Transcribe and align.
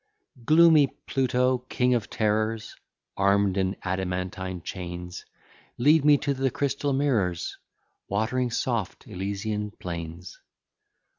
Gloomy 0.43 0.87
Pluto, 1.05 1.59
king 1.69 1.93
of 1.93 2.09
terrors, 2.09 2.75
Arm'd 3.17 3.55
in 3.55 3.75
adamantine 3.83 4.63
chains, 4.63 5.27
Lead 5.77 6.03
me 6.03 6.17
to 6.17 6.33
the 6.33 6.49
crystal 6.49 6.91
mirrors, 6.91 7.59
Watering 8.07 8.49
soft 8.49 9.05
Elysian 9.05 9.69
plains. 9.69 10.39